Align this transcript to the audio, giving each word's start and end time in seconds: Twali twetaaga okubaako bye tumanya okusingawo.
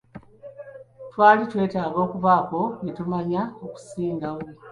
Twali 1.11 1.43
twetaaga 1.51 1.99
okubaako 2.05 2.61
bye 2.81 2.91
tumanya 2.97 3.41
okusingawo. 3.65 4.41